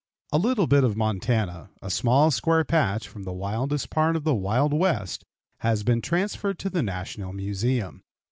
[0.33, 4.33] A little bit of Montana a small square patch from the wildest part of the
[4.33, 5.25] wild West
[5.59, 8.01] has been transferred to the National Museum.